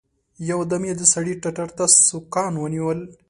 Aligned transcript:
يو 0.49 0.59
دم 0.69 0.83
يې 0.89 0.93
د 0.97 1.01
سړي 1.13 1.33
ټتر 1.43 1.69
ته 1.77 1.85
سوکان 2.09 2.53
ونيول. 2.57 2.99